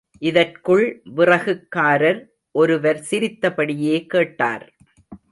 [0.21, 0.85] இதற்குள்
[1.15, 2.21] விறகுக்காரர்
[2.55, 4.65] ஒருவர் சிரித்தபடியே கேட்டார்.